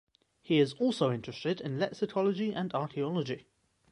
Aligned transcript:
He 0.41 0.57
is 0.57 0.73
also 0.79 1.11
interested 1.11 1.61
in 1.61 1.77
lexicology 1.77 2.51
and 2.55 2.73
archeology. 2.73 3.45